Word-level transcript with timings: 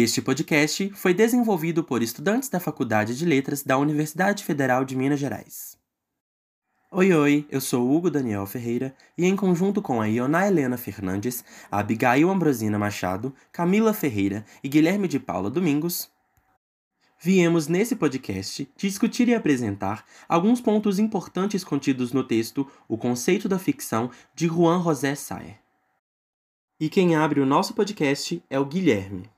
Este 0.00 0.22
podcast 0.22 0.90
foi 0.94 1.12
desenvolvido 1.12 1.82
por 1.82 2.04
estudantes 2.04 2.48
da 2.48 2.60
Faculdade 2.60 3.18
de 3.18 3.24
Letras 3.24 3.64
da 3.64 3.76
Universidade 3.76 4.44
Federal 4.44 4.84
de 4.84 4.94
Minas 4.94 5.18
Gerais. 5.18 5.76
Oi, 6.92 7.12
oi, 7.12 7.44
eu 7.50 7.60
sou 7.60 7.92
Hugo 7.92 8.08
Daniel 8.08 8.46
Ferreira 8.46 8.94
e, 9.18 9.26
em 9.26 9.34
conjunto 9.34 9.82
com 9.82 10.00
a 10.00 10.06
Ioná 10.06 10.46
Helena 10.46 10.76
Fernandes, 10.76 11.44
a 11.68 11.80
Abigail 11.80 12.30
Ambrosina 12.30 12.78
Machado, 12.78 13.34
Camila 13.50 13.92
Ferreira 13.92 14.46
e 14.62 14.68
Guilherme 14.68 15.08
de 15.08 15.18
Paula 15.18 15.50
Domingos, 15.50 16.08
viemos 17.20 17.66
nesse 17.66 17.96
podcast 17.96 18.70
discutir 18.76 19.26
e 19.26 19.34
apresentar 19.34 20.04
alguns 20.28 20.60
pontos 20.60 21.00
importantes 21.00 21.64
contidos 21.64 22.12
no 22.12 22.22
texto 22.22 22.70
O 22.86 22.96
Conceito 22.96 23.48
da 23.48 23.58
Ficção 23.58 24.12
de 24.32 24.46
Juan 24.46 24.80
José 24.80 25.16
Saer. 25.16 25.58
E 26.78 26.88
quem 26.88 27.16
abre 27.16 27.40
o 27.40 27.46
nosso 27.46 27.74
podcast 27.74 28.40
é 28.48 28.60
o 28.60 28.64
Guilherme. 28.64 29.28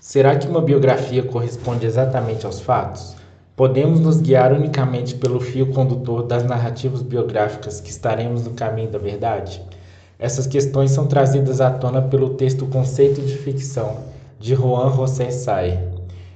Será 0.00 0.36
que 0.36 0.48
uma 0.48 0.62
biografia 0.62 1.22
corresponde 1.22 1.84
exatamente 1.84 2.46
aos 2.46 2.60
fatos? 2.60 3.14
Podemos 3.54 4.00
nos 4.00 4.22
guiar 4.22 4.54
unicamente 4.54 5.14
pelo 5.14 5.38
fio 5.38 5.66
condutor 5.66 6.22
das 6.22 6.44
narrativas 6.44 7.02
biográficas 7.02 7.78
que 7.78 7.90
estaremos 7.90 8.42
no 8.44 8.52
caminho 8.52 8.90
da 8.90 8.98
verdade? 8.98 9.62
Essas 10.18 10.46
questões 10.46 10.92
são 10.92 11.06
trazidas 11.06 11.60
à 11.60 11.70
tona 11.70 12.00
pelo 12.00 12.30
texto 12.30 12.64
Conceito 12.66 13.20
de 13.20 13.36
Ficção, 13.36 13.98
de 14.40 14.54
Juan 14.54 14.92
José 14.96 15.30
Say. 15.30 15.78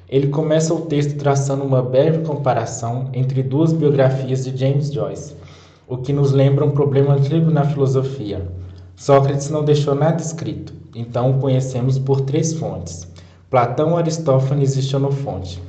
Ele 0.07 0.29
começa 0.29 0.75
o 0.75 0.83
texto 0.83 1.17
traçando 1.17 1.65
uma 1.65 1.83
breve 1.83 2.19
comparação 2.27 3.09
entre 3.15 3.43
duas 3.43 3.73
biografias 3.73 4.45
de 4.45 4.55
James 4.55 4.93
Joyce, 4.93 5.35
o 5.89 5.97
que 5.97 6.13
nos 6.13 6.31
lembra 6.33 6.65
um 6.65 6.73
problema 6.73 7.15
antigo 7.15 7.51
na 7.51 7.65
filosofia. 7.65 8.47
Sócrates 9.03 9.51
não 9.51 9.65
deixou 9.65 9.97
nada 9.97 10.23
escrito, 10.23 10.73
então 10.95 11.33
o 11.33 11.41
conhecemos 11.41 11.99
por 11.99 12.21
três 12.21 12.53
fontes: 12.53 13.05
Platão, 13.51 13.97
Aristófanes 13.97 14.77
e 14.77 14.83
Xenofonte. 14.83 15.61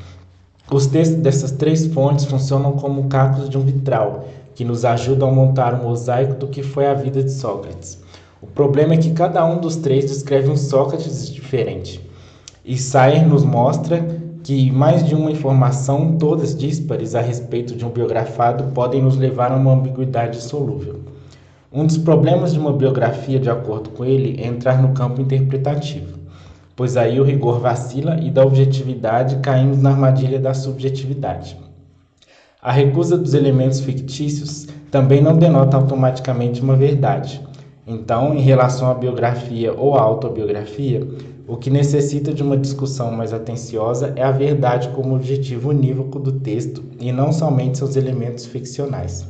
Os 0.71 0.85
textos 0.85 1.17
dessas 1.17 1.49
três 1.49 1.87
fontes 1.87 2.25
funcionam 2.25 2.73
como 2.73 3.07
cacos 3.07 3.49
de 3.49 3.57
um 3.57 3.61
vitral, 3.61 4.25
que 4.53 4.63
nos 4.63 4.85
ajudam 4.85 5.29
a 5.29 5.31
montar 5.31 5.73
um 5.73 5.81
mosaico 5.81 6.35
do 6.35 6.47
que 6.47 6.61
foi 6.61 6.85
a 6.85 6.93
vida 6.93 7.23
de 7.23 7.31
Sócrates. 7.31 7.97
O 8.39 8.45
problema 8.45 8.93
é 8.93 8.97
que 8.97 9.13
cada 9.13 9.43
um 9.43 9.59
dos 9.59 9.77
três 9.77 10.05
descreve 10.05 10.51
um 10.51 10.55
Sócrates 10.55 11.27
diferente. 11.27 12.07
E 12.63 12.77
Sayer 12.77 13.27
nos 13.27 13.43
mostra 13.43 14.05
que 14.43 14.69
mais 14.69 15.03
de 15.03 15.15
uma 15.15 15.31
informação, 15.31 16.17
todas 16.19 16.55
díspares 16.55 17.15
a 17.15 17.21
respeito 17.21 17.75
de 17.75 17.83
um 17.83 17.89
biografado, 17.89 18.65
podem 18.75 19.01
nos 19.01 19.17
levar 19.17 19.51
a 19.51 19.55
uma 19.55 19.73
ambiguidade 19.73 20.39
solúvel. 20.39 21.12
Um 21.75 21.87
dos 21.87 21.97
problemas 21.97 22.53
de 22.53 22.59
uma 22.59 22.71
biografia, 22.71 23.39
de 23.39 23.49
acordo 23.49 23.89
com 23.89 24.05
ele, 24.05 24.39
é 24.39 24.45
entrar 24.45 24.79
no 24.79 24.93
campo 24.93 25.19
interpretativo, 25.19 26.19
pois 26.75 26.95
aí 26.95 27.19
o 27.19 27.23
rigor 27.23 27.59
vacila 27.59 28.15
e 28.21 28.29
da 28.29 28.45
objetividade 28.45 29.37
caímos 29.37 29.81
na 29.81 29.89
armadilha 29.89 30.39
da 30.39 30.53
subjetividade. 30.53 31.57
A 32.61 32.71
recusa 32.71 33.17
dos 33.17 33.33
elementos 33.33 33.79
fictícios 33.79 34.67
também 34.91 35.19
não 35.19 35.35
denota 35.35 35.75
automaticamente 35.75 36.61
uma 36.61 36.75
verdade. 36.75 37.41
Então, 37.87 38.35
em 38.35 38.41
relação 38.41 38.91
à 38.91 38.93
biografia 38.93 39.73
ou 39.73 39.97
à 39.97 40.01
autobiografia, 40.01 41.01
o 41.47 41.57
que 41.57 41.71
necessita 41.71 42.31
de 42.31 42.43
uma 42.43 42.55
discussão 42.55 43.11
mais 43.11 43.33
atenciosa 43.33 44.13
é 44.15 44.21
a 44.21 44.31
verdade 44.31 44.89
como 44.89 45.15
objetivo 45.15 45.71
unívoco 45.71 46.19
do 46.19 46.33
texto 46.33 46.83
e 46.99 47.11
não 47.11 47.31
somente 47.33 47.79
seus 47.79 47.95
elementos 47.95 48.45
ficcionais. 48.45 49.25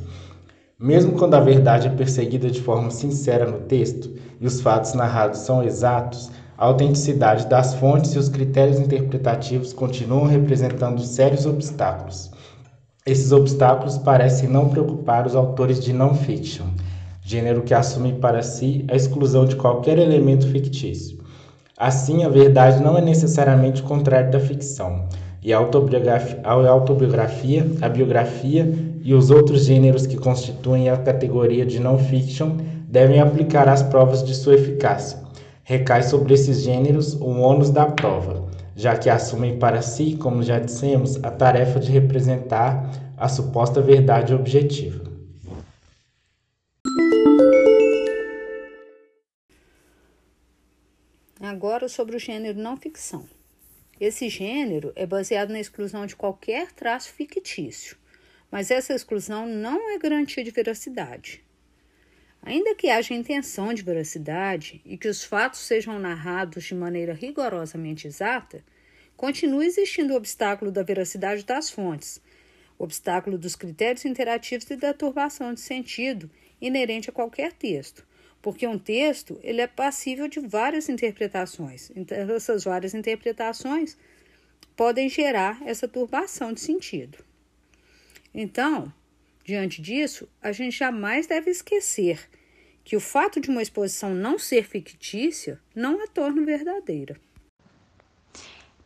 Mesmo 0.84 1.12
quando 1.12 1.32
a 1.32 1.40
verdade 1.40 1.86
é 1.86 1.90
perseguida 1.90 2.50
de 2.50 2.60
forma 2.60 2.90
sincera 2.90 3.50
no 3.50 3.60
texto 3.60 4.10
e 4.38 4.46
os 4.46 4.60
fatos 4.60 4.92
narrados 4.92 5.38
são 5.38 5.62
exatos, 5.62 6.30
a 6.58 6.66
autenticidade 6.66 7.46
das 7.46 7.72
fontes 7.72 8.14
e 8.14 8.18
os 8.18 8.28
critérios 8.28 8.78
interpretativos 8.78 9.72
continuam 9.72 10.26
representando 10.26 11.00
sérios 11.00 11.46
obstáculos. 11.46 12.30
Esses 13.06 13.32
obstáculos 13.32 13.96
parecem 13.96 14.46
não 14.46 14.68
preocupar 14.68 15.26
os 15.26 15.34
autores 15.34 15.82
de 15.82 15.90
não-fiction, 15.90 16.66
gênero 17.22 17.62
que 17.62 17.72
assume 17.72 18.12
para 18.12 18.42
si 18.42 18.84
a 18.90 18.94
exclusão 18.94 19.46
de 19.46 19.56
qualquer 19.56 19.98
elemento 19.98 20.46
fictício. 20.48 21.18
Assim, 21.78 22.24
a 22.24 22.28
verdade 22.28 22.82
não 22.82 22.98
é 22.98 23.00
necessariamente 23.00 23.80
o 23.80 23.86
contrário 23.86 24.30
da 24.30 24.38
ficção, 24.38 25.08
e 25.42 25.50
a 25.50 25.56
autobiografia, 25.56 26.40
a 26.44 26.52
autobiografia, 26.52 27.66
a 27.80 27.88
biografia 27.88 28.93
e 29.04 29.12
os 29.12 29.30
outros 29.30 29.66
gêneros 29.66 30.06
que 30.06 30.16
constituem 30.16 30.88
a 30.88 30.96
categoria 30.96 31.66
de 31.66 31.78
não-fiction 31.78 32.56
devem 32.88 33.20
aplicar 33.20 33.68
as 33.68 33.82
provas 33.82 34.24
de 34.24 34.34
sua 34.34 34.54
eficácia. 34.54 35.22
Recai 35.62 36.02
sobre 36.02 36.32
esses 36.32 36.62
gêneros 36.62 37.12
o 37.12 37.28
ônus 37.28 37.68
da 37.68 37.84
prova, 37.84 38.48
já 38.74 38.96
que 38.96 39.10
assumem 39.10 39.58
para 39.58 39.82
si, 39.82 40.16
como 40.16 40.42
já 40.42 40.58
dissemos, 40.58 41.22
a 41.22 41.30
tarefa 41.30 41.78
de 41.78 41.92
representar 41.92 42.90
a 43.18 43.28
suposta 43.28 43.82
verdade 43.82 44.34
objetiva. 44.34 45.04
Agora 51.38 51.90
sobre 51.90 52.16
o 52.16 52.18
gênero 52.18 52.58
não 52.58 52.74
ficção. 52.74 53.26
Esse 54.00 54.30
gênero 54.30 54.92
é 54.96 55.04
baseado 55.06 55.50
na 55.50 55.60
exclusão 55.60 56.06
de 56.06 56.16
qualquer 56.16 56.72
traço 56.72 57.12
fictício, 57.12 57.96
mas 58.54 58.70
essa 58.70 58.94
exclusão 58.94 59.46
não 59.46 59.90
é 59.90 59.98
garantia 59.98 60.44
de 60.44 60.52
veracidade. 60.52 61.42
Ainda 62.40 62.72
que 62.76 62.88
haja 62.88 63.12
intenção 63.12 63.74
de 63.74 63.82
veracidade 63.82 64.80
e 64.86 64.96
que 64.96 65.08
os 65.08 65.24
fatos 65.24 65.58
sejam 65.58 65.98
narrados 65.98 66.62
de 66.62 66.72
maneira 66.72 67.12
rigorosamente 67.12 68.06
exata, 68.06 68.64
continua 69.16 69.66
existindo 69.66 70.14
o 70.14 70.16
obstáculo 70.16 70.70
da 70.70 70.84
veracidade 70.84 71.44
das 71.44 71.68
fontes, 71.68 72.22
o 72.78 72.84
obstáculo 72.84 73.36
dos 73.36 73.56
critérios 73.56 74.04
interativos 74.04 74.70
e 74.70 74.76
da 74.76 74.94
turbação 74.94 75.52
de 75.52 75.60
sentido 75.60 76.30
inerente 76.60 77.10
a 77.10 77.12
qualquer 77.12 77.52
texto, 77.54 78.06
porque 78.40 78.68
um 78.68 78.78
texto 78.78 79.36
ele 79.42 79.62
é 79.62 79.66
passível 79.66 80.28
de 80.28 80.38
várias 80.38 80.88
interpretações. 80.88 81.90
Então, 81.96 82.16
essas 82.16 82.62
várias 82.62 82.94
interpretações 82.94 83.98
podem 84.76 85.08
gerar 85.08 85.60
essa 85.66 85.88
turbação 85.88 86.52
de 86.52 86.60
sentido. 86.60 87.18
Então, 88.34 88.92
diante 89.44 89.80
disso, 89.80 90.28
a 90.42 90.50
gente 90.50 90.76
jamais 90.76 91.26
deve 91.26 91.50
esquecer 91.50 92.28
que 92.82 92.96
o 92.96 93.00
fato 93.00 93.40
de 93.40 93.48
uma 93.48 93.62
exposição 93.62 94.14
não 94.14 94.38
ser 94.38 94.64
fictícia 94.64 95.60
não 95.74 96.02
a 96.02 96.06
torna 96.06 96.44
verdadeira. 96.44 97.16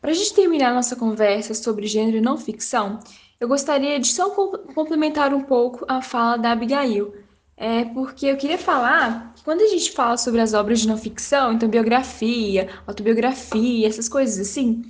Para 0.01 0.13
a 0.13 0.15
gente 0.15 0.35
terminar 0.35 0.73
nossa 0.73 0.95
conversa 0.95 1.55
sobre 1.55 1.87
gênero 1.87 2.19
e 2.19 2.21
não 2.21 2.37
ficção, 2.39 3.01
eu 3.41 3.49
gostaria 3.49 3.99
de 3.99 4.07
só 4.09 4.31
complementar 4.31 5.35
um 5.35 5.43
pouco 5.43 5.85
a 5.89 6.01
fala 6.01 6.37
da 6.37 6.53
Abigail, 6.53 7.15
é 7.57 7.85
porque 7.87 8.27
eu 8.27 8.37
queria 8.37 8.59
falar 8.59 9.33
que 9.35 9.43
quando 9.43 9.63
a 9.63 9.67
gente 9.67 9.91
fala 9.91 10.17
sobre 10.17 10.41
as 10.41 10.55
obras 10.55 10.81
de 10.81 10.87
não 10.87 10.97
ficção, 10.97 11.53
então 11.53 11.69
biografia, 11.69 12.69
autobiografia, 12.87 13.89
essas 13.89 14.09
coisas 14.09 14.39
assim, 14.39 14.83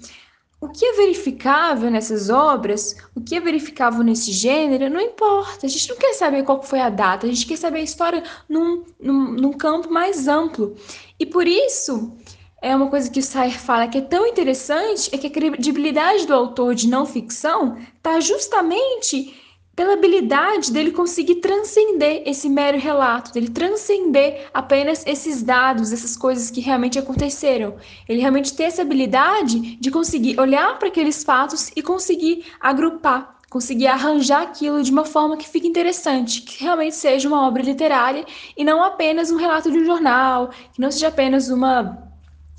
o 0.61 0.69
que 0.69 0.85
é 0.85 0.93
verificável 0.95 1.91
nessas 1.91 2.31
obras, 2.31 2.97
o 3.15 3.21
que 3.21 3.37
é 3.37 3.41
verificável 3.41 4.03
nesse 4.03 4.33
gênero, 4.33 4.91
não 4.91 5.01
importa. 5.01 5.67
A 5.67 5.69
gente 5.69 5.89
não 5.89 5.97
quer 5.97 6.15
saber 6.15 6.43
qual 6.43 6.63
foi 6.63 6.81
a 6.81 6.91
data, 6.91 7.27
a 7.27 7.31
gente 7.31 7.47
quer 7.47 7.57
saber 7.57 7.79
a 7.79 7.83
história 7.83 8.23
num, 8.49 8.85
num, 9.01 9.33
num 9.33 9.53
campo 9.53 9.91
mais 9.91 10.27
amplo. 10.27 10.75
E 11.19 11.25
por 11.25 11.47
isso, 11.47 12.17
é 12.61 12.75
uma 12.75 12.89
coisa 12.89 13.09
que 13.09 13.21
o 13.21 13.23
Sayer 13.23 13.59
fala 13.59 13.87
que 13.87 13.99
é 13.99 14.03
tão 14.03 14.27
interessante, 14.27 15.10
é 15.13 15.19
que 15.19 15.28
a 15.28 15.31
credibilidade 15.31 16.27
do 16.27 16.34
autor 16.34 16.75
de 16.75 16.89
não 16.89 17.07
ficção 17.07 17.78
está 17.97 18.19
justamente 18.19 19.47
pela 19.78 19.92
habilidade 19.92 20.72
dele 20.72 20.91
conseguir 20.91 21.36
transcender 21.36 22.25
esse 22.27 22.48
mero 22.48 22.77
relato, 22.77 23.33
dele 23.33 23.48
transcender 23.48 24.48
apenas 24.53 25.07
esses 25.07 25.41
dados, 25.41 25.92
essas 25.92 26.16
coisas 26.16 26.51
que 26.51 26.60
realmente 26.60 26.98
aconteceram. 26.98 27.77
Ele 28.09 28.21
realmente 28.21 28.57
ter 28.57 28.65
essa 28.65 28.83
habilidade 28.83 29.77
de 29.77 29.89
conseguir 29.89 30.41
olhar 30.41 30.77
para 30.80 30.89
aqueles 30.89 31.22
fatos 31.22 31.71
e 31.77 31.80
conseguir 31.80 32.45
agrupar, 32.60 33.36
conseguir 33.48 33.86
arranjar 33.86 34.42
aquilo 34.42 34.83
de 34.83 34.91
uma 34.91 35.04
forma 35.04 35.36
que 35.36 35.48
fique 35.48 35.69
interessante, 35.69 36.42
que 36.42 36.65
realmente 36.65 36.97
seja 36.97 37.28
uma 37.28 37.47
obra 37.47 37.63
literária 37.63 38.27
e 38.57 38.65
não 38.65 38.83
apenas 38.83 39.30
um 39.30 39.36
relato 39.36 39.71
de 39.71 39.78
um 39.78 39.84
jornal, 39.84 40.51
que 40.72 40.80
não 40.80 40.91
seja 40.91 41.07
apenas 41.07 41.51
uma 41.51 42.08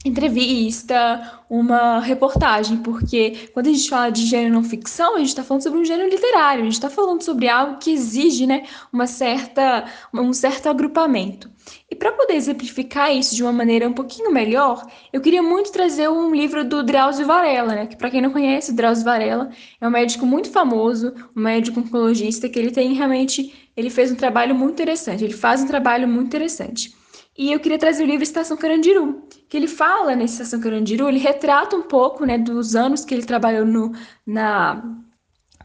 entrevista, 0.06 1.42
uma 1.50 2.00
reportagem, 2.00 2.78
porque 2.78 3.50
quando 3.54 3.68
a 3.68 3.72
gente 3.72 3.90
fala 3.90 4.10
de 4.10 4.26
gênero 4.26 4.54
não 4.54 4.64
ficção, 4.64 5.16
a 5.16 5.20
gente 5.20 5.30
está 5.30 5.44
falando 5.44 5.64
sobre 5.64 5.80
um 5.80 5.86
gênero 5.86 6.10
literário, 6.10 6.62
a 6.62 6.66
gente 6.66 6.74
está 6.74 6.90
falando 6.90 7.22
sobre 7.22 7.50
algo 7.50 7.78
que 7.80 7.92
exige 7.92 8.48
né, 8.48 8.64
uma 8.94 9.08
certa, 9.08 9.86
um 10.14 10.32
certo 10.32 10.70
agrupamento. 10.70 11.50
E 11.92 11.96
para 11.96 12.12
poder 12.12 12.36
exemplificar 12.36 13.14
isso 13.14 13.36
de 13.36 13.44
uma 13.44 13.52
maneira 13.52 13.88
um 13.88 13.94
pouquinho 13.94 14.32
melhor, 14.32 14.86
eu 15.12 15.22
queria 15.22 15.44
muito 15.44 15.72
trazer 15.72 16.10
um 16.10 16.34
livro 16.34 16.64
do 16.64 16.82
Drauzio 16.82 17.26
Varela, 17.26 17.76
né? 17.76 17.88
Que 17.88 17.96
para 17.96 18.10
quem 18.10 18.22
não 18.22 18.32
conhece, 18.32 18.72
o 18.72 18.76
Drauzio 18.76 19.04
Varela 19.04 19.50
é 19.80 19.88
um 19.88 19.92
médico 19.92 20.26
muito 20.26 20.50
famoso, 20.50 21.14
um 21.36 21.42
médico 21.42 21.80
oncologista 21.80 22.50
que 22.50 22.58
ele 22.58 22.72
tem 22.72 22.94
realmente, 22.94 23.70
ele 23.76 23.90
fez 23.90 24.12
um 24.12 24.16
trabalho 24.16 24.56
muito 24.56 24.74
interessante, 24.74 25.24
ele 25.24 25.34
faz 25.34 25.62
um 25.62 25.68
trabalho 25.68 26.08
muito 26.08 26.28
interessante. 26.28 26.98
E 27.40 27.54
eu 27.54 27.60
queria 27.62 27.80
trazer 27.80 28.04
o 28.04 28.06
livro 28.06 28.22
Estação 28.22 28.58
Carandiru, 28.58 29.24
que 29.48 29.56
ele 29.56 29.66
fala 29.66 30.14
nessa 30.14 30.44
Estação 30.44 30.60
Carandiru, 30.60 31.08
ele 31.08 31.20
retrata 31.20 31.74
um 31.74 31.84
pouco 31.84 32.26
né, 32.26 32.38
dos 32.38 32.76
anos 32.76 33.06
que 33.06 33.16
ele 33.16 33.24
trabalhou 33.24 33.66
no, 33.66 33.94
na 34.28 34.84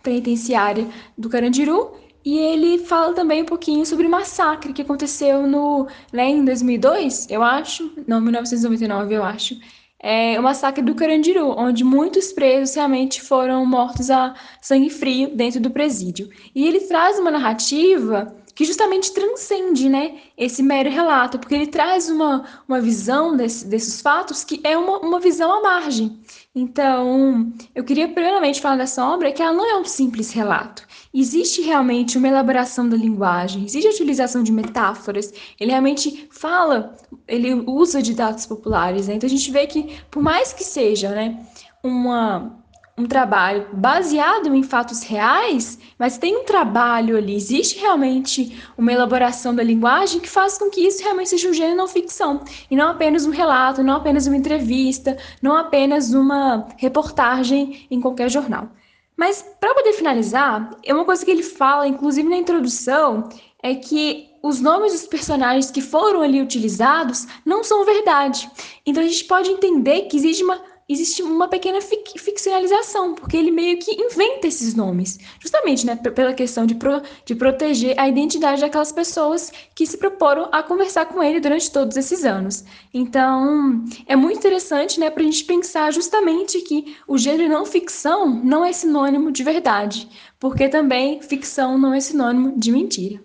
penitenciária 0.00 0.86
do 1.18 1.28
Carandiru 1.28 1.90
e 2.24 2.38
ele 2.38 2.78
fala 2.78 3.12
também 3.12 3.42
um 3.42 3.44
pouquinho 3.44 3.84
sobre 3.84 4.06
o 4.06 4.10
massacre 4.10 4.72
que 4.72 4.82
aconteceu 4.82 5.48
no, 5.48 5.88
né, 6.12 6.28
em 6.28 6.44
2002, 6.44 7.26
eu 7.28 7.42
acho, 7.42 7.92
não, 8.06 8.20
1999, 8.20 9.12
eu 9.12 9.24
acho, 9.24 9.58
é 9.98 10.38
o 10.38 10.44
massacre 10.44 10.80
do 10.80 10.94
Carandiru, 10.94 11.58
onde 11.58 11.82
muitos 11.82 12.30
presos 12.30 12.76
realmente 12.76 13.20
foram 13.20 13.66
mortos 13.66 14.12
a 14.12 14.32
sangue 14.60 14.90
frio 14.90 15.34
dentro 15.34 15.58
do 15.60 15.70
presídio. 15.70 16.28
E 16.54 16.68
ele 16.68 16.80
traz 16.80 17.18
uma 17.18 17.32
narrativa 17.32 18.36
que 18.54 18.64
justamente 18.64 19.12
transcende 19.12 19.88
né, 19.88 20.18
esse 20.36 20.62
mero 20.62 20.90
relato, 20.90 21.38
porque 21.38 21.54
ele 21.54 21.66
traz 21.66 22.08
uma, 22.08 22.44
uma 22.68 22.80
visão 22.80 23.36
desse, 23.36 23.66
desses 23.66 24.00
fatos 24.00 24.44
que 24.44 24.60
é 24.62 24.76
uma, 24.78 24.98
uma 24.98 25.20
visão 25.20 25.52
à 25.52 25.62
margem. 25.62 26.20
Então, 26.54 27.52
eu 27.74 27.82
queria 27.82 28.08
primeiramente 28.08 28.60
falar 28.60 28.76
dessa 28.76 29.04
obra 29.04 29.32
que 29.32 29.42
ela 29.42 29.52
não 29.52 29.68
é 29.68 29.76
um 29.76 29.84
simples 29.84 30.30
relato. 30.30 30.86
Existe 31.12 31.62
realmente 31.62 32.16
uma 32.16 32.28
elaboração 32.28 32.88
da 32.88 32.96
linguagem, 32.96 33.64
existe 33.64 33.88
a 33.88 33.90
utilização 33.90 34.42
de 34.42 34.52
metáforas, 34.52 35.32
ele 35.58 35.70
realmente 35.70 36.28
fala, 36.30 36.96
ele 37.26 37.52
usa 37.66 38.00
de 38.00 38.14
dados 38.14 38.46
populares. 38.46 39.08
Né? 39.08 39.14
Então, 39.14 39.26
a 39.26 39.30
gente 39.30 39.50
vê 39.50 39.66
que, 39.66 39.96
por 40.10 40.22
mais 40.22 40.52
que 40.52 40.62
seja 40.62 41.10
né, 41.10 41.44
uma 41.82 42.63
um 42.96 43.06
trabalho 43.06 43.66
baseado 43.72 44.54
em 44.54 44.62
fatos 44.62 45.02
reais, 45.02 45.78
mas 45.98 46.16
tem 46.16 46.36
um 46.36 46.44
trabalho 46.44 47.16
ali, 47.16 47.34
existe 47.34 47.80
realmente 47.80 48.62
uma 48.78 48.92
elaboração 48.92 49.54
da 49.54 49.64
linguagem 49.64 50.20
que 50.20 50.28
faz 50.28 50.56
com 50.56 50.70
que 50.70 50.80
isso 50.80 51.02
realmente 51.02 51.30
seja 51.30 51.48
um 51.48 51.52
gênero 51.52 51.76
não 51.76 51.88
ficção, 51.88 52.42
e 52.70 52.76
não 52.76 52.90
apenas 52.90 53.26
um 53.26 53.30
relato, 53.30 53.82
não 53.82 53.96
apenas 53.96 54.26
uma 54.26 54.36
entrevista, 54.36 55.16
não 55.42 55.56
apenas 55.56 56.14
uma 56.14 56.68
reportagem 56.76 57.86
em 57.90 58.00
qualquer 58.00 58.30
jornal. 58.30 58.68
Mas 59.16 59.44
para 59.60 59.74
poder 59.74 59.92
finalizar, 59.92 60.70
é 60.84 60.94
uma 60.94 61.04
coisa 61.04 61.24
que 61.24 61.30
ele 61.30 61.42
fala, 61.42 61.88
inclusive 61.88 62.28
na 62.28 62.36
introdução, 62.36 63.28
é 63.62 63.74
que 63.74 64.28
os 64.42 64.60
nomes 64.60 64.92
dos 64.92 65.06
personagens 65.06 65.70
que 65.70 65.80
foram 65.80 66.20
ali 66.20 66.42
utilizados 66.42 67.26
não 67.46 67.64
são 67.64 67.84
verdade. 67.84 68.50
Então 68.84 69.02
a 69.02 69.06
gente 69.06 69.24
pode 69.24 69.50
entender 69.50 70.02
que 70.02 70.16
existe 70.16 70.44
uma 70.44 70.60
existe 70.88 71.22
uma 71.22 71.48
pequena 71.48 71.80
fic 71.80 72.18
ficcionalização, 72.18 73.14
porque 73.14 73.36
ele 73.36 73.50
meio 73.50 73.78
que 73.78 73.92
inventa 73.92 74.46
esses 74.46 74.74
nomes, 74.74 75.18
justamente 75.40 75.86
né, 75.86 75.96
pela 75.96 76.34
questão 76.34 76.66
de, 76.66 76.74
pro 76.74 77.02
de 77.24 77.34
proteger 77.34 77.98
a 77.98 78.08
identidade 78.08 78.60
daquelas 78.60 78.92
pessoas 78.92 79.52
que 79.74 79.86
se 79.86 79.96
proporam 79.96 80.48
a 80.52 80.62
conversar 80.62 81.06
com 81.06 81.22
ele 81.22 81.40
durante 81.40 81.70
todos 81.70 81.96
esses 81.96 82.24
anos. 82.24 82.64
Então, 82.92 83.84
é 84.06 84.14
muito 84.14 84.38
interessante 84.38 85.00
né, 85.00 85.10
para 85.10 85.22
a 85.22 85.26
gente 85.26 85.44
pensar 85.44 85.92
justamente 85.92 86.60
que 86.60 86.96
o 87.08 87.16
gênero 87.16 87.52
não 87.52 87.64
ficção 87.64 88.28
não 88.28 88.64
é 88.64 88.72
sinônimo 88.72 89.30
de 89.30 89.42
verdade, 89.42 90.08
porque 90.38 90.68
também 90.68 91.20
ficção 91.22 91.78
não 91.78 91.94
é 91.94 92.00
sinônimo 92.00 92.58
de 92.58 92.70
mentira. 92.70 93.22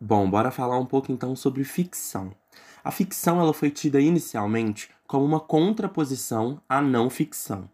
Bom, 0.00 0.28
bora 0.30 0.50
falar 0.50 0.78
um 0.78 0.86
pouco 0.86 1.10
então 1.10 1.34
sobre 1.34 1.64
ficção. 1.64 2.30
A 2.86 2.92
ficção 2.92 3.40
ela 3.40 3.52
foi 3.52 3.68
tida 3.68 4.00
inicialmente 4.00 4.90
como 5.08 5.24
uma 5.24 5.40
contraposição 5.40 6.60
à 6.68 6.80
não 6.80 7.10
ficção. 7.10 7.68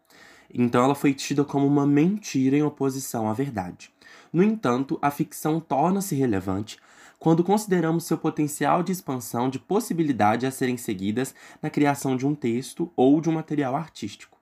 Então 0.50 0.82
ela 0.82 0.94
foi 0.94 1.12
tida 1.12 1.44
como 1.44 1.66
uma 1.66 1.86
mentira 1.86 2.56
em 2.56 2.62
oposição 2.62 3.28
à 3.28 3.34
verdade. 3.34 3.92
No 4.32 4.42
entanto, 4.42 4.98
a 5.02 5.10
ficção 5.10 5.60
torna-se 5.60 6.14
relevante 6.14 6.78
quando 7.18 7.44
consideramos 7.44 8.04
seu 8.04 8.16
potencial 8.16 8.82
de 8.82 8.90
expansão 8.90 9.50
de 9.50 9.58
possibilidades 9.58 10.48
a 10.48 10.50
serem 10.50 10.78
seguidas 10.78 11.34
na 11.60 11.68
criação 11.68 12.16
de 12.16 12.26
um 12.26 12.34
texto 12.34 12.90
ou 12.96 13.20
de 13.20 13.28
um 13.28 13.34
material 13.34 13.76
artístico. 13.76 14.38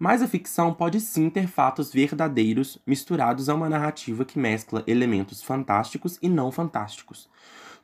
Mas 0.00 0.20
a 0.20 0.26
ficção 0.26 0.74
pode 0.74 1.00
sim 1.00 1.30
ter 1.30 1.46
fatos 1.46 1.92
verdadeiros 1.92 2.76
misturados 2.84 3.48
a 3.48 3.54
uma 3.54 3.68
narrativa 3.68 4.24
que 4.24 4.36
mescla 4.36 4.82
elementos 4.84 5.44
fantásticos 5.44 6.18
e 6.20 6.28
não 6.28 6.50
fantásticos. 6.50 7.28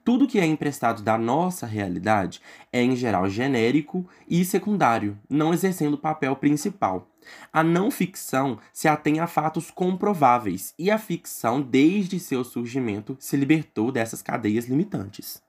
Tudo 0.04 0.28
que 0.28 0.38
é 0.38 0.44
emprestado 0.44 1.02
da 1.02 1.16
nossa 1.16 1.64
realidade 1.66 2.38
é, 2.70 2.82
em 2.82 2.94
geral, 2.94 3.26
genérico 3.26 4.06
e 4.28 4.44
secundário, 4.44 5.18
não 5.30 5.54
exercendo 5.54 5.94
o 5.94 5.98
papel 5.98 6.36
principal. 6.36 7.08
A 7.50 7.64
não 7.64 7.90
ficção 7.90 8.58
se 8.70 8.86
atém 8.86 9.18
a 9.18 9.26
fatos 9.26 9.70
comprováveis, 9.70 10.74
e 10.78 10.90
a 10.90 10.98
ficção, 10.98 11.62
desde 11.62 12.20
seu 12.20 12.44
surgimento, 12.44 13.16
se 13.18 13.34
libertou 13.34 13.90
dessas 13.90 14.20
cadeias 14.20 14.66
limitantes. 14.66 15.42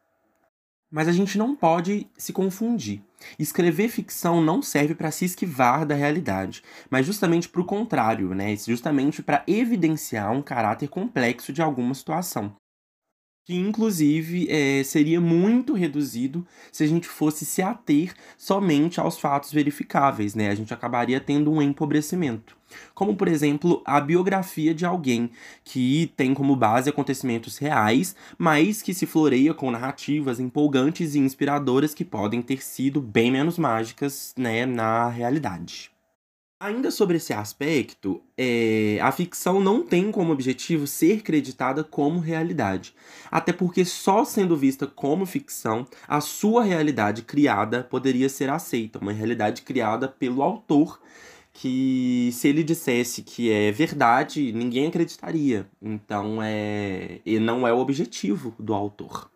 Mas 0.90 1.10
a 1.10 1.12
gente 1.12 1.38
não 1.38 1.54
pode 1.54 2.08
se 2.16 2.32
confundir. 2.32 3.02
Escrever 3.38 3.90
ficção 3.90 4.42
não 4.42 4.62
serve 4.62 4.96
para 4.96 5.12
se 5.12 5.26
esquivar 5.26 5.86
da 5.86 5.96
realidade, 5.96 6.64
mas 6.90 7.06
justamente 7.06 7.50
para 7.50 7.60
o 7.60 7.66
contrário, 7.66 8.34
né? 8.34 8.56
justamente 8.56 9.22
para 9.22 9.44
evidenciar 9.48 10.32
um 10.32 10.42
caráter 10.42 10.88
complexo 10.88 11.52
de 11.52 11.62
alguma 11.62 11.94
situação 11.94 12.56
que 13.46 13.56
inclusive 13.56 14.48
é, 14.50 14.84
seria 14.84 15.22
muito 15.22 15.74
reduzido 15.74 16.46
se 16.72 16.84
a 16.84 16.88
gente 16.88 17.08
fosse 17.08 17.46
se 17.46 17.62
ater 17.62 18.14
somente 18.38 19.00
aos 19.00 19.20
fatos 19.20 19.54
verificáveis, 19.54 20.34
né? 20.34 20.50
A 20.50 20.56
gente 20.56 20.74
acabaria 20.74 21.20
tendo 21.20 21.52
um 21.52 21.62
empobrecimento. 21.62 22.58
Como, 22.96 23.16
por 23.16 23.28
exemplo, 23.28 23.84
a 23.86 24.02
biografia 24.02 24.74
de 24.74 24.86
alguém 24.86 25.30
que 25.64 26.12
tem 26.18 26.34
como 26.34 26.56
base 26.56 26.90
acontecimentos 26.90 27.58
reais, 27.60 28.16
mas 28.38 28.82
que 28.82 28.94
se 28.94 29.06
floreia 29.06 29.54
com 29.54 29.70
narrativas 29.70 30.40
empolgantes 30.40 31.14
e 31.14 31.20
inspiradoras 31.20 31.94
que 31.94 32.04
podem 32.04 32.42
ter 32.42 32.64
sido 32.64 33.00
bem 33.00 33.32
menos 33.32 33.60
mágicas 33.60 34.34
né, 34.36 34.66
na 34.66 35.08
realidade. 35.08 35.95
Ainda 36.58 36.90
sobre 36.90 37.18
esse 37.18 37.34
aspecto, 37.34 38.24
é, 38.38 38.98
a 39.02 39.12
ficção 39.12 39.60
não 39.60 39.84
tem 39.86 40.10
como 40.10 40.32
objetivo 40.32 40.88
ser 40.88 41.22
creditada 41.22 41.84
como 41.84 42.22
realidade. 42.22 42.96
Até 43.30 43.52
porque, 43.52 43.84
só 43.84 44.24
sendo 44.24 44.56
vista 44.56 44.88
como 44.88 45.26
ficção, 45.26 45.86
a 46.08 46.22
sua 46.22 46.64
realidade 46.64 47.24
criada 47.24 47.84
poderia 47.84 48.30
ser 48.30 48.50
aceita. 48.50 49.00
Uma 49.00 49.12
realidade 49.12 49.64
criada 49.64 50.08
pelo 50.08 50.42
autor, 50.42 51.02
que 51.52 52.30
se 52.32 52.48
ele 52.48 52.64
dissesse 52.64 53.22
que 53.22 53.52
é 53.52 53.70
verdade, 53.70 54.54
ninguém 54.54 54.88
acreditaria. 54.88 55.70
Então, 55.82 56.42
é, 56.42 57.20
e 57.26 57.38
não 57.38 57.68
é 57.68 57.74
o 57.74 57.80
objetivo 57.80 58.56
do 58.58 58.74
autor. 58.74 59.30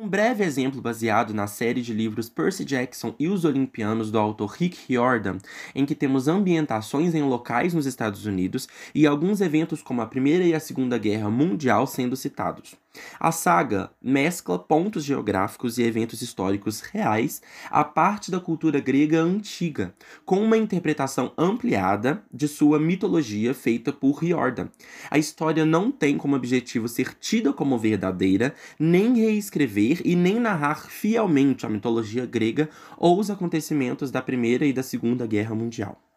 Um 0.00 0.06
breve 0.06 0.44
exemplo 0.44 0.80
baseado 0.80 1.34
na 1.34 1.48
série 1.48 1.82
de 1.82 1.92
livros 1.92 2.28
Percy 2.28 2.64
Jackson 2.64 3.16
e 3.18 3.26
os 3.26 3.44
Olimpianos 3.44 4.12
do 4.12 4.18
autor 4.20 4.50
Rick 4.50 4.78
Riordan, 4.86 5.38
em 5.74 5.84
que 5.84 5.92
temos 5.92 6.28
ambientações 6.28 7.16
em 7.16 7.22
locais 7.22 7.74
nos 7.74 7.84
Estados 7.84 8.24
Unidos 8.24 8.68
e 8.94 9.08
alguns 9.08 9.40
eventos 9.40 9.82
como 9.82 10.00
a 10.00 10.06
Primeira 10.06 10.44
e 10.44 10.54
a 10.54 10.60
Segunda 10.60 10.96
Guerra 10.98 11.28
Mundial 11.28 11.84
sendo 11.84 12.14
citados. 12.14 12.76
A 13.20 13.30
saga 13.30 13.90
mescla 14.02 14.58
pontos 14.58 15.04
geográficos 15.04 15.78
e 15.78 15.82
eventos 15.82 16.22
históricos 16.22 16.80
reais 16.80 17.42
à 17.70 17.84
parte 17.84 18.30
da 18.30 18.40
cultura 18.40 18.80
grega 18.80 19.20
antiga, 19.20 19.94
com 20.24 20.42
uma 20.42 20.56
interpretação 20.56 21.32
ampliada 21.36 22.22
de 22.32 22.48
sua 22.48 22.78
mitologia 22.78 23.52
feita 23.54 23.92
por 23.92 24.12
Riordan. 24.22 24.68
A 25.10 25.18
história 25.18 25.64
não 25.64 25.90
tem 25.90 26.16
como 26.16 26.36
objetivo 26.36 26.88
ser 26.88 27.14
tida 27.14 27.52
como 27.52 27.78
verdadeira, 27.78 28.54
nem 28.78 29.14
reescrever 29.14 30.00
e 30.04 30.16
nem 30.16 30.40
narrar 30.40 30.88
fielmente 30.88 31.66
a 31.66 31.68
mitologia 31.68 32.24
grega 32.24 32.68
ou 32.96 33.18
os 33.18 33.30
acontecimentos 33.30 34.10
da 34.10 34.22
Primeira 34.22 34.64
e 34.64 34.72
da 34.72 34.82
Segunda 34.82 35.26
Guerra 35.26 35.54
Mundial. 35.54 36.07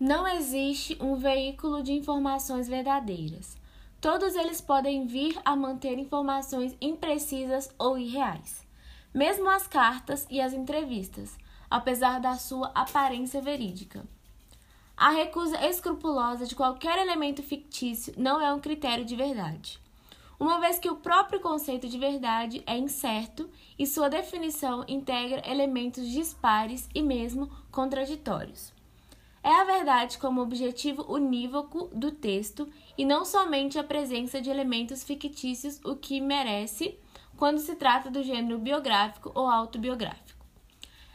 Não 0.00 0.26
existe 0.26 0.96
um 0.98 1.14
veículo 1.14 1.82
de 1.82 1.92
informações 1.92 2.66
verdadeiras. 2.66 3.54
Todos 4.00 4.34
eles 4.34 4.58
podem 4.58 5.06
vir 5.06 5.38
a 5.44 5.54
manter 5.54 5.98
informações 5.98 6.74
imprecisas 6.80 7.68
ou 7.78 7.98
irreais. 7.98 8.66
Mesmo 9.12 9.50
as 9.50 9.66
cartas 9.66 10.26
e 10.30 10.40
as 10.40 10.54
entrevistas, 10.54 11.36
apesar 11.70 12.18
da 12.18 12.36
sua 12.36 12.68
aparência 12.74 13.42
verídica. 13.42 14.02
A 14.96 15.10
recusa 15.10 15.62
escrupulosa 15.66 16.46
de 16.46 16.54
qualquer 16.54 16.98
elemento 16.98 17.42
fictício 17.42 18.14
não 18.16 18.40
é 18.40 18.50
um 18.54 18.60
critério 18.60 19.04
de 19.04 19.14
verdade, 19.14 19.78
uma 20.38 20.58
vez 20.60 20.78
que 20.78 20.88
o 20.88 20.96
próprio 20.96 21.40
conceito 21.40 21.86
de 21.86 21.98
verdade 21.98 22.62
é 22.66 22.78
incerto 22.78 23.50
e 23.78 23.86
sua 23.86 24.08
definição 24.08 24.82
integra 24.88 25.42
elementos 25.46 26.08
dispares 26.08 26.88
e 26.94 27.02
mesmo 27.02 27.50
contraditórios. 27.70 28.79
É 29.42 29.52
a 29.52 29.64
verdade 29.64 30.18
como 30.18 30.42
objetivo 30.42 31.02
unívoco 31.10 31.90
do 31.94 32.10
texto 32.12 32.68
e 32.96 33.04
não 33.06 33.24
somente 33.24 33.78
a 33.78 33.84
presença 33.84 34.40
de 34.40 34.50
elementos 34.50 35.02
fictícios 35.02 35.80
o 35.82 35.96
que 35.96 36.20
merece 36.20 36.98
quando 37.38 37.58
se 37.58 37.74
trata 37.74 38.10
do 38.10 38.22
gênero 38.22 38.58
biográfico 38.58 39.32
ou 39.34 39.48
autobiográfico. 39.48 40.44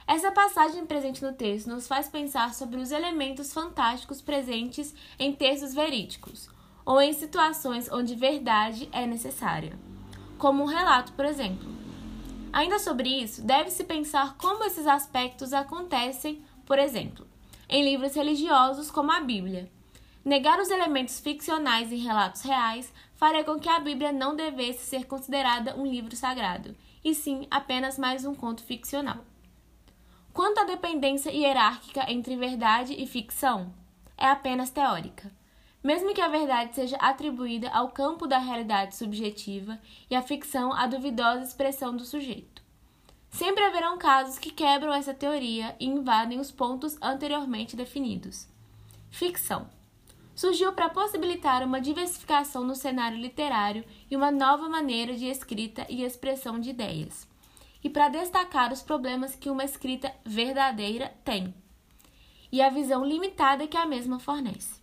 Essa 0.07 0.31
passagem 0.31 0.85
presente 0.85 1.23
no 1.23 1.33
texto 1.33 1.67
nos 1.67 1.87
faz 1.87 2.07
pensar 2.07 2.53
sobre 2.53 2.79
os 2.79 2.91
elementos 2.91 3.53
fantásticos 3.53 4.21
presentes 4.21 4.93
em 5.19 5.33
textos 5.33 5.73
verídicos, 5.73 6.49
ou 6.83 6.99
em 7.01 7.13
situações 7.13 7.91
onde 7.91 8.15
verdade 8.15 8.89
é 8.91 9.05
necessária, 9.05 9.77
como 10.37 10.63
um 10.63 10.67
relato, 10.67 11.13
por 11.13 11.25
exemplo. 11.25 11.67
Ainda 12.53 12.79
sobre 12.79 13.09
isso, 13.09 13.43
deve-se 13.43 13.83
pensar 13.83 14.35
como 14.37 14.63
esses 14.63 14.87
aspectos 14.87 15.53
acontecem, 15.53 16.43
por 16.65 16.79
exemplo, 16.79 17.27
em 17.69 17.83
livros 17.83 18.15
religiosos 18.15 18.91
como 18.91 19.11
a 19.11 19.19
Bíblia. 19.19 19.71
Negar 20.23 20.59
os 20.59 20.69
elementos 20.69 21.19
ficcionais 21.19 21.91
em 21.91 21.97
relatos 21.97 22.41
reais 22.41 22.91
faria 23.15 23.43
com 23.43 23.59
que 23.59 23.69
a 23.69 23.79
Bíblia 23.79 24.11
não 24.11 24.35
devesse 24.35 24.85
ser 24.85 25.05
considerada 25.05 25.75
um 25.75 25.85
livro 25.85 26.15
sagrado, 26.15 26.75
e 27.03 27.13
sim 27.13 27.47
apenas 27.51 27.99
mais 27.99 28.25
um 28.25 28.33
conto 28.33 28.63
ficcional. 28.63 29.23
Quanto 30.33 30.59
à 30.59 30.63
dependência 30.65 31.31
hierárquica 31.31 32.11
entre 32.11 32.35
verdade 32.35 32.93
e 32.93 33.07
ficção, 33.07 33.71
é 34.17 34.27
apenas 34.27 34.69
teórica. 34.69 35.31
Mesmo 35.83 36.13
que 36.13 36.21
a 36.21 36.27
verdade 36.27 36.73
seja 36.73 36.97
atribuída 36.97 37.69
ao 37.69 37.89
campo 37.89 38.25
da 38.25 38.39
realidade 38.39 38.95
subjetiva 38.95 39.79
e 40.09 40.15
a 40.15 40.21
ficção 40.21 40.73
à 40.73 40.87
duvidosa 40.87 41.43
expressão 41.43 41.95
do 41.95 42.03
sujeito. 42.03 42.54
Sempre 43.35 43.65
haverão 43.65 43.97
casos 43.97 44.39
que 44.39 44.49
quebram 44.49 44.93
essa 44.93 45.13
teoria 45.13 45.75
e 45.77 45.85
invadem 45.85 46.39
os 46.39 46.53
pontos 46.53 46.97
anteriormente 47.01 47.75
definidos. 47.75 48.47
Ficção 49.11 49.67
surgiu 50.33 50.71
para 50.71 50.87
possibilitar 50.87 51.61
uma 51.61 51.81
diversificação 51.81 52.63
no 52.63 52.75
cenário 52.75 53.17
literário 53.17 53.83
e 54.09 54.15
uma 54.15 54.31
nova 54.31 54.69
maneira 54.69 55.15
de 55.15 55.25
escrita 55.25 55.85
e 55.89 56.01
expressão 56.03 56.61
de 56.61 56.69
ideias 56.69 57.27
e 57.83 57.89
para 57.89 58.07
destacar 58.07 58.71
os 58.71 58.81
problemas 58.81 59.35
que 59.35 59.49
uma 59.49 59.65
escrita 59.65 60.13
verdadeira 60.23 61.13
tem 61.25 61.53
e 62.53 62.61
a 62.61 62.69
visão 62.69 63.03
limitada 63.03 63.67
que 63.67 63.75
a 63.75 63.85
mesma 63.85 64.17
fornece. 64.17 64.79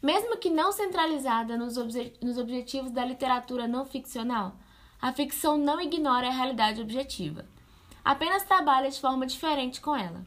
Mesmo 0.00 0.38
que 0.38 0.48
não 0.48 0.72
centralizada 0.72 1.58
nos, 1.58 1.76
obje 1.76 2.14
nos 2.22 2.38
objetivos 2.38 2.90
da 2.90 3.04
literatura 3.04 3.68
não 3.68 3.84
ficcional, 3.84 4.56
a 5.00 5.12
ficção 5.12 5.56
não 5.56 5.80
ignora 5.80 6.28
a 6.28 6.32
realidade 6.32 6.80
objetiva, 6.80 7.44
apenas 8.04 8.44
trabalha 8.44 8.90
de 8.90 9.00
forma 9.00 9.26
diferente 9.26 9.80
com 9.80 9.94
ela, 9.94 10.24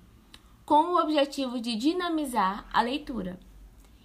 com 0.65 0.93
o 0.93 0.99
objetivo 0.99 1.59
de 1.59 1.75
dinamizar 1.75 2.65
a 2.71 2.81
leitura. 2.81 3.39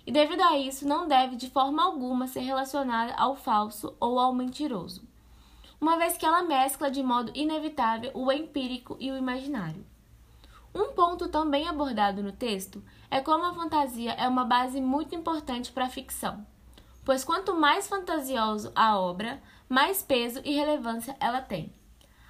E 0.06 0.12
devido 0.12 0.42
a 0.42 0.56
isso, 0.56 0.87
não 0.87 1.08
deve 1.08 1.37
de 1.37 1.50
forma 1.50 1.82
alguma 1.82 2.26
ser 2.26 2.40
relacionada 2.40 3.14
ao 3.14 3.37
falso 3.37 3.94
ou 3.99 4.18
ao 4.18 4.32
mentiroso 4.32 5.06
uma 5.80 5.96
vez 5.96 6.16
que 6.16 6.25
ela 6.25 6.42
mescla 6.42 6.90
de 6.90 7.02
modo 7.02 7.30
inevitável 7.35 8.11
o 8.14 8.30
empírico 8.32 8.96
e 8.99 9.11
o 9.11 9.16
imaginário. 9.16 9.85
Um 10.75 10.92
ponto 10.92 11.28
também 11.28 11.68
abordado 11.68 12.23
no 12.23 12.32
texto 12.32 12.82
é 13.11 13.20
como 13.20 13.44
a 13.44 13.54
fantasia 13.54 14.12
é 14.12 14.28
uma 14.28 14.44
base 14.44 14.80
muito 14.80 15.14
importante 15.14 15.73
para 15.73 15.87
a 15.87 15.90
ficção, 15.90 16.46
pois 17.04 17.25
quanto 17.25 17.54
mais 17.54 17.88
fantasioso 17.88 18.73
a 18.75 18.99
obra, 18.99 19.40
mais 19.68 20.02
peso 20.02 20.40
e 20.44 20.54
relevância 20.54 21.16
ela 21.18 21.40
tem. 21.40 21.73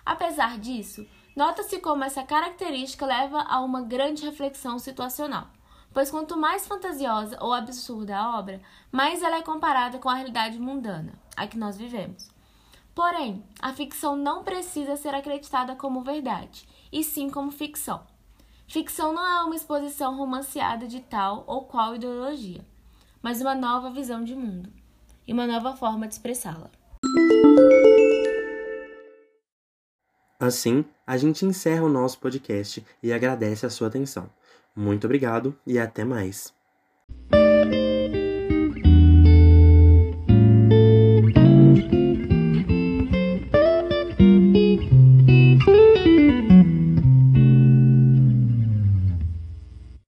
Apesar 0.04 0.58
disso, 0.58 1.06
nota-se 1.34 1.78
como 1.80 2.04
essa 2.04 2.22
característica 2.22 3.04
leva 3.04 3.42
a 3.42 3.60
uma 3.60 3.82
grande 3.82 4.24
reflexão 4.24 4.78
situacional, 4.78 5.48
pois 5.92 6.10
quanto 6.10 6.36
mais 6.36 6.66
fantasiosa 6.66 7.36
ou 7.40 7.52
absurda 7.52 8.16
a 8.16 8.38
obra, 8.38 8.60
mais 8.90 9.22
ela 9.22 9.36
é 9.36 9.42
comparada 9.42 9.98
com 9.98 10.08
a 10.08 10.14
realidade 10.14 10.58
mundana, 10.58 11.14
a 11.36 11.46
que 11.46 11.58
nós 11.58 11.76
vivemos. 11.76 12.30
Porém, 12.94 13.44
a 13.60 13.74
ficção 13.74 14.16
não 14.16 14.42
precisa 14.42 14.96
ser 14.96 15.14
acreditada 15.14 15.76
como 15.76 16.02
verdade, 16.02 16.66
e 16.90 17.04
sim 17.04 17.28
como 17.28 17.50
ficção. 17.50 18.06
Ficção 18.66 19.12
não 19.12 19.26
é 19.26 19.42
uma 19.44 19.54
exposição 19.54 20.16
romanceada 20.16 20.86
de 20.88 21.00
tal 21.00 21.44
ou 21.46 21.64
qual 21.64 21.94
ideologia, 21.94 22.66
mas 23.20 23.40
uma 23.40 23.54
nova 23.54 23.90
visão 23.90 24.24
de 24.24 24.34
mundo 24.34 24.72
e 25.26 25.32
uma 25.32 25.46
nova 25.46 25.76
forma 25.76 26.06
de 26.06 26.14
expressá-la. 26.14 26.70
Assim, 30.38 30.84
a 31.06 31.16
gente 31.16 31.44
encerra 31.44 31.82
o 31.82 31.88
nosso 31.88 32.20
podcast 32.20 32.84
e 33.02 33.12
agradece 33.12 33.66
a 33.66 33.70
sua 33.70 33.88
atenção. 33.88 34.30
Muito 34.74 35.04
obrigado 35.04 35.56
e 35.66 35.78
até 35.78 36.04
mais. 36.04 36.54